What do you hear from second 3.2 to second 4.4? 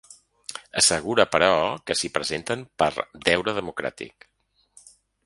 ‘deure democràtic’.